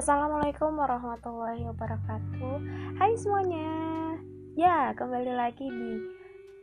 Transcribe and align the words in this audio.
Assalamualaikum 0.00 0.80
warahmatullahi 0.80 1.60
wabarakatuh. 1.60 2.56
Hai 2.96 3.12
semuanya. 3.20 3.68
Ya, 4.56 4.96
kembali 4.96 5.28
lagi 5.28 5.68
di 5.68 6.00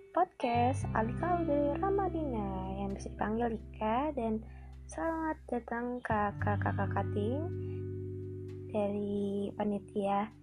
podcast 0.10 0.90
Alika 0.98 1.46
Udari 1.46 1.78
Ramadina 1.78 2.74
Yang 2.82 2.90
bisa 2.98 3.08
dipanggil 3.14 3.48
Lika 3.54 4.10
Dan 4.18 4.42
selamat 4.90 5.38
datang 5.54 6.02
kakak-kakak 6.02 6.90
kating 6.98 7.46
Dari 8.74 9.54
panitia 9.54 10.34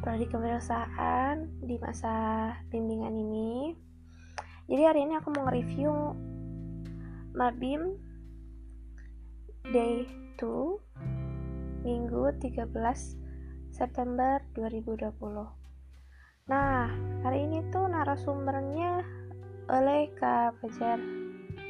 Prodi 0.00 0.24
kewirausahaan 0.32 1.44
di 1.60 1.76
masa 1.76 2.16
bimbingan 2.72 3.12
ini. 3.12 3.76
Jadi 4.64 4.80
hari 4.80 5.04
ini 5.04 5.12
aku 5.20 5.28
mau 5.36 5.44
nge-review 5.44 5.92
Mabim 7.36 8.00
Day 9.68 10.08
2 10.40 11.17
Minggu 11.86 12.34
13 12.42 12.74
September 13.70 14.42
2020 14.58 15.14
Nah, 16.50 16.90
hari 17.22 17.46
ini 17.46 17.62
tuh 17.70 17.86
narasumbernya 17.86 19.06
oleh 19.70 20.10
Kak 20.18 20.58
Fajar 20.58 20.98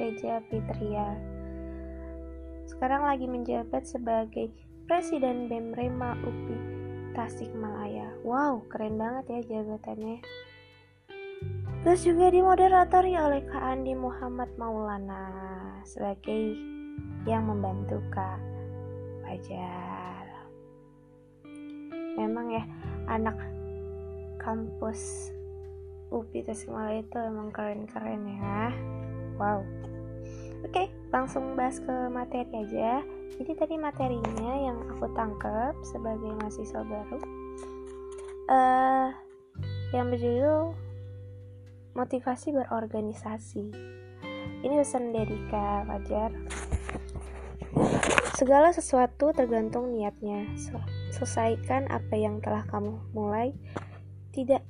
Reja 0.01 0.41
Fitria. 0.49 1.13
Sekarang 2.65 3.05
lagi 3.05 3.29
menjabat 3.29 3.85
sebagai 3.85 4.49
Presiden 4.89 5.45
BEM 5.45 5.77
Rema 5.77 6.17
UPI 6.25 6.57
Tasikmalaya. 7.13 8.09
Wow, 8.25 8.65
keren 8.65 8.97
banget 8.97 9.29
ya 9.29 9.61
jabatannya. 9.61 10.25
Terus 11.85 12.01
juga 12.01 12.33
dimoderatori 12.33 13.13
oleh 13.13 13.45
Kak 13.45 13.61
Andi 13.61 13.93
Muhammad 13.93 14.49
Maulana 14.57 15.29
sebagai 15.85 16.57
yang 17.29 17.45
membantu 17.45 18.01
Kak 18.09 18.58
Fajar. 19.29 20.25
Memang 22.17 22.49
ya 22.49 22.65
anak 23.05 23.37
kampus 24.41 25.29
UPI 26.09 26.49
Tasikmalaya 26.49 27.05
itu 27.05 27.17
emang 27.21 27.53
keren-keren 27.53 28.25
ya. 28.25 28.73
Wow. 29.37 29.61
Oke, 30.65 30.89
langsung 31.13 31.53
bahas 31.53 31.77
ke 31.77 31.93
materi 32.09 32.49
aja. 32.57 33.05
Jadi 33.37 33.53
tadi 33.53 33.75
materinya 33.77 34.51
yang 34.57 34.81
aku 34.89 35.05
tangkap 35.13 35.77
sebagai 35.85 36.33
mahasiswa 36.41 36.81
baru, 36.81 37.19
uh, 38.49 39.07
yang 39.93 40.09
berjudul 40.09 40.73
motivasi 41.93 42.51
berorganisasi. 42.51 43.65
Ini 44.59 44.75
pesan 44.83 45.15
dari 45.15 45.37
Kak 45.47 45.87
Fajar. 45.87 46.31
Segala 48.39 48.71
sesuatu 48.71 49.35
tergantung 49.35 49.93
niatnya. 49.93 50.47
Selesaikan 51.11 51.91
apa 51.91 52.15
yang 52.15 52.39
telah 52.39 52.63
kamu 52.65 52.97
mulai. 53.11 53.53
Tidak 54.31 54.63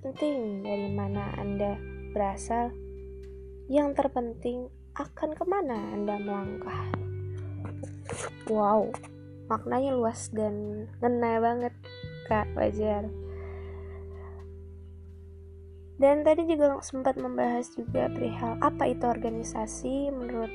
penting 0.00 0.64
dari 0.64 0.88
mana 0.90 1.30
Anda 1.36 1.76
berasal. 2.16 2.72
Yang 3.70 4.02
terpenting 4.02 4.66
akan 4.98 5.30
ke 5.36 5.44
mana 5.46 5.78
Anda 5.94 6.16
melangkah. 6.18 6.90
Wow, 8.50 8.90
maknanya 9.46 9.94
luas 9.94 10.26
dan 10.34 10.86
ngena 10.98 11.38
banget 11.38 11.74
Kak 12.26 12.50
Fajar. 12.56 13.06
Dan 16.00 16.24
tadi 16.24 16.48
juga 16.48 16.80
sempat 16.80 17.20
membahas 17.20 17.68
juga 17.76 18.08
perihal 18.08 18.56
apa 18.64 18.88
itu 18.88 19.04
organisasi 19.04 20.08
menurut 20.08 20.48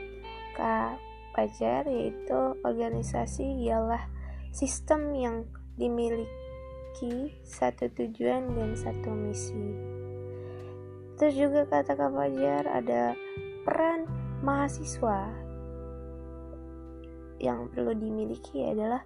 Kak 0.57 0.97
Fajar 1.35 1.83
yaitu 1.83 2.55
organisasi 2.63 3.67
ialah 3.67 4.07
sistem 4.55 5.11
yang 5.11 5.43
dimiliki 5.75 7.35
satu 7.43 7.91
tujuan 7.91 8.55
dan 8.55 8.71
satu 8.79 9.11
misi. 9.11 9.75
Terus 11.19 11.35
juga 11.35 11.67
kata 11.67 11.99
Kak 11.99 12.11
Fajar 12.15 12.63
ada 12.71 13.19
peran 13.67 14.07
mahasiswa 14.39 15.27
yang 17.43 17.67
perlu 17.75 17.91
dimiliki 17.91 18.63
adalah 18.63 19.03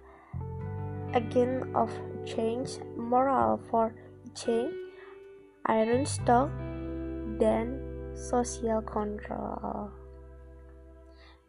agent 1.10 1.66
of 1.74 1.90
change, 2.22 2.78
moral 2.94 3.58
for 3.66 3.90
change, 4.38 4.70
iron 5.66 6.06
stock, 6.06 6.46
dan 7.42 7.74
social 8.14 8.78
control 8.86 9.99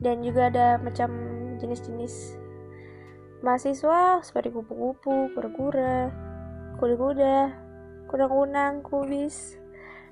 dan 0.02 0.26
juga 0.26 0.50
ada 0.50 0.82
macam 0.82 1.14
jenis-jenis 1.62 2.42
mahasiswa 3.46 4.22
seperti 4.22 4.54
kupu-kupu, 4.54 5.34
kura-kura, 5.34 6.10
kuda-kuda, 6.78 7.54
kunang-kunang, 8.10 8.82
kubis, 8.86 9.58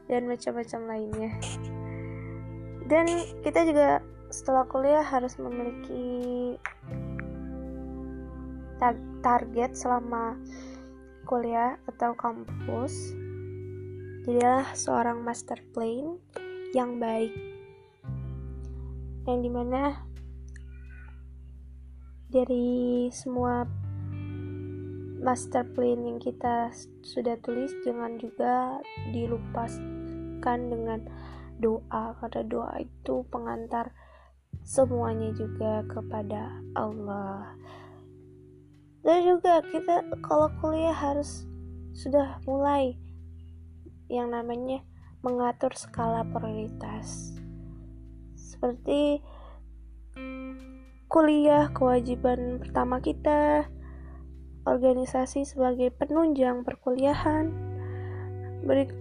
dan 0.10 0.26
macam-macam 0.26 0.82
lainnya. 0.90 1.32
Dan 2.90 3.06
kita 3.46 3.66
juga 3.70 4.02
setelah 4.34 4.66
kuliah 4.66 5.06
harus 5.06 5.38
memiliki 5.38 6.58
target 9.22 9.78
selama 9.78 10.38
kuliah 11.30 11.78
atau 11.86 12.18
kampus. 12.18 13.14
Jadilah 14.26 14.66
seorang 14.74 15.22
master 15.22 15.62
plan 15.74 16.18
yang 16.74 16.98
baik 16.98 17.34
yang 19.28 19.40
di 19.44 19.52
mana 19.52 20.06
dari 22.30 23.10
semua 23.10 23.66
master 25.20 25.68
plan 25.76 26.00
yang 26.00 26.20
kita 26.22 26.72
sudah 27.04 27.36
tulis 27.44 27.76
jangan 27.84 28.16
juga 28.16 28.80
dilupaskan 29.12 30.60
dengan 30.72 31.00
doa. 31.60 32.16
Karena 32.22 32.42
doa 32.48 32.74
itu 32.80 33.28
pengantar 33.28 33.92
semuanya 34.64 35.36
juga 35.36 35.84
kepada 35.90 36.64
Allah. 36.78 37.58
Dan 39.04 39.26
juga 39.26 39.64
kita 39.64 40.08
kalau 40.24 40.52
kuliah 40.60 40.96
harus 40.96 41.48
sudah 41.96 42.40
mulai 42.48 42.96
yang 44.08 44.32
namanya 44.32 44.84
mengatur 45.24 45.72
skala 45.76 46.24
prioritas 46.32 47.39
seperti 48.60 49.24
kuliah 51.08 51.72
kewajiban 51.72 52.60
pertama 52.60 53.00
kita 53.00 53.72
organisasi 54.68 55.48
sebagai 55.48 55.96
penunjang 55.96 56.68
perkuliahan 56.68 57.56
berikan 58.68 59.00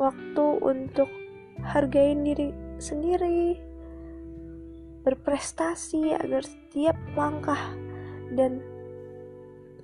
waktu 0.00 0.46
untuk 0.64 1.12
hargain 1.60 2.24
diri 2.24 2.56
sendiri 2.80 3.60
berprestasi 5.04 6.16
agar 6.16 6.48
setiap 6.48 6.96
langkah 7.12 7.60
dan 8.32 8.64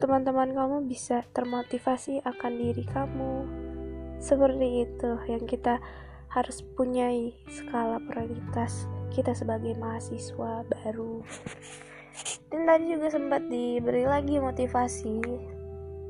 teman-teman 0.01 0.57
kamu 0.57 0.89
bisa 0.89 1.21
termotivasi 1.37 2.25
akan 2.25 2.53
diri 2.57 2.89
kamu. 2.89 3.45
Seperti 4.17 4.89
itu 4.89 5.11
yang 5.29 5.45
kita 5.45 5.77
harus 6.31 6.63
punya 6.79 7.11
skala 7.51 7.99
prioritas 8.07 8.87
kita 9.11 9.35
sebagai 9.35 9.75
mahasiswa 9.77 10.63
baru. 10.63 11.27
Dan 12.51 12.67
tadi 12.67 12.95
juga 12.95 13.11
sempat 13.11 13.47
diberi 13.51 14.07
lagi 14.07 14.39
motivasi 14.39 15.19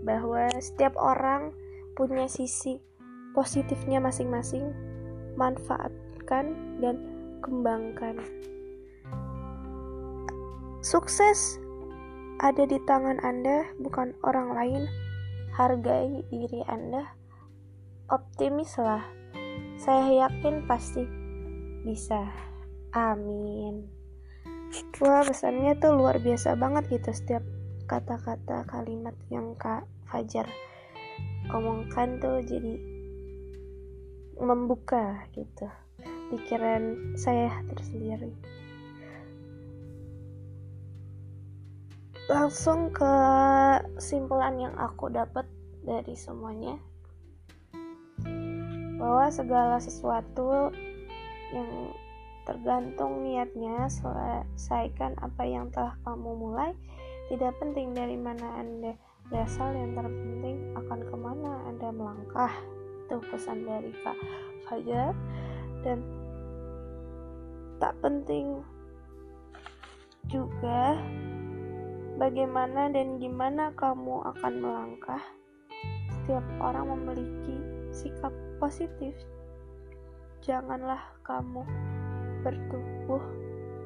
bahwa 0.04 0.48
setiap 0.60 0.96
orang 0.96 1.52
punya 1.96 2.28
sisi 2.28 2.80
positifnya 3.32 4.00
masing-masing 4.00 4.72
manfaatkan 5.36 6.56
dan 6.80 6.96
kembangkan. 7.40 8.20
Sukses 10.80 11.60
ada 12.40 12.64
di 12.64 12.80
tangan 12.88 13.20
Anda 13.20 13.68
bukan 13.80 14.16
orang 14.24 14.56
lain. 14.56 14.82
Hargai 15.52 16.24
diri 16.32 16.64
Anda. 16.64 17.04
Optimislah 18.08 19.19
saya 19.80 20.28
yakin 20.28 20.68
pasti 20.68 21.08
bisa. 21.88 22.28
Amin. 22.92 23.88
Wah, 25.00 25.24
pesannya 25.24 25.72
tuh 25.80 25.96
luar 25.96 26.20
biasa 26.20 26.52
banget 26.60 27.00
gitu 27.00 27.10
setiap 27.16 27.44
kata-kata 27.88 28.68
kalimat 28.68 29.16
yang 29.32 29.56
Kak 29.56 29.88
Fajar 30.06 30.46
omongkan 31.50 32.20
tuh 32.20 32.44
jadi 32.44 32.76
membuka 34.36 35.24
gitu 35.32 35.66
pikiran 36.28 37.16
saya 37.16 37.48
tersendiri. 37.72 38.36
Langsung 42.28 42.92
ke 42.94 43.14
simpulan 43.98 44.60
yang 44.60 44.76
aku 44.78 45.10
dapat 45.10 45.48
dari 45.82 46.14
semuanya 46.14 46.78
bahwa 49.00 49.32
segala 49.32 49.80
sesuatu 49.80 50.68
yang 51.56 51.96
tergantung 52.44 53.24
niatnya 53.24 53.88
selesaikan 53.88 55.16
apa 55.24 55.42
yang 55.48 55.72
telah 55.72 55.96
kamu 56.04 56.30
mulai 56.36 56.76
tidak 57.30 57.54
penting 57.62 57.94
dari 57.94 58.18
mana 58.18 58.58
anda 58.58 58.98
berasal 59.30 59.70
yang 59.70 59.94
terpenting 59.94 60.74
akan 60.74 61.00
ke 61.06 61.14
mana 61.14 61.62
anda 61.70 61.94
melangkah. 61.94 62.50
Itu 63.06 63.22
pesan 63.30 63.62
dari 63.62 63.94
kak 64.02 64.18
Fajar. 64.66 65.14
Dan 65.86 66.02
tak 67.78 67.94
penting 68.02 68.66
juga 70.26 70.98
bagaimana 72.18 72.90
dan 72.90 73.22
gimana 73.22 73.70
kamu 73.78 74.26
akan 74.34 74.54
melangkah. 74.58 75.22
Setiap 76.10 76.42
orang 76.58 76.90
memiliki 76.98 77.59
sikap 78.00 78.32
positif 78.56 79.12
janganlah 80.40 81.04
kamu 81.20 81.60
bertumbuh 82.40 83.20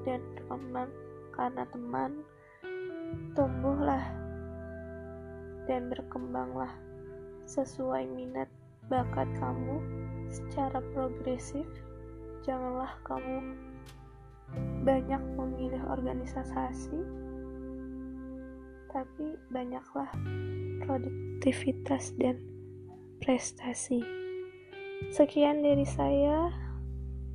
dan 0.07 0.23
berkembang 0.39 0.91
karena 1.35 1.67
teman, 1.75 2.13
tumbuhlah 3.35 4.07
dan 5.67 5.91
berkembanglah 5.91 6.71
sesuai 7.51 8.07
minat 8.15 8.47
bakat 8.87 9.27
kamu 9.43 9.83
secara 10.31 10.79
progresif. 10.95 11.67
Janganlah 12.47 12.95
kamu 13.03 13.57
banyak 14.87 15.23
memilih 15.35 15.83
organisasi, 15.91 17.03
tapi 18.93 19.35
banyaklah 19.51 20.13
produktivitas 20.87 22.15
dan 22.21 22.54
prestasi. 23.25 24.05
Sekian 25.09 25.65
dari 25.65 25.89
saya. 25.89 26.53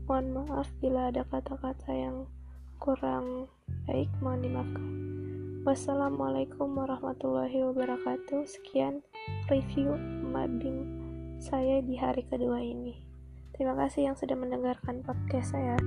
Mohon 0.06 0.45
maaf 0.45 0.69
bila 0.81 1.09
ada 1.09 1.25
kata-kata 1.25 1.89
yang 1.94 2.30
kurang 2.77 3.50
baik, 3.89 4.09
mohon 4.21 4.41
dimaafkan. 4.41 4.89
Wassalamualaikum 5.65 6.77
warahmatullahi 6.77 7.62
wabarakatuh. 7.74 8.45
Sekian 8.45 9.01
review 9.50 9.97
Mabim 10.30 10.86
saya 11.41 11.81
di 11.81 11.97
hari 11.97 12.25
kedua 12.25 12.62
ini. 12.62 13.01
Terima 13.53 13.77
kasih 13.77 14.13
yang 14.13 14.15
sudah 14.18 14.38
mendengarkan 14.38 15.01
podcast 15.06 15.53
saya. 15.53 15.77